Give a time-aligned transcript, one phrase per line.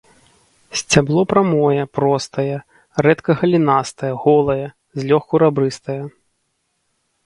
[0.79, 2.57] Сцябло прамое, простае,
[3.09, 4.61] рэдка галінастае, голае,
[5.01, 6.03] злёгку рабрыстае.